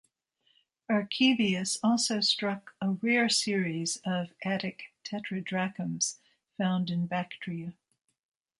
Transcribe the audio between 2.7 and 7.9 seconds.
a rare series of Attic tetradrachms, found in Bactria.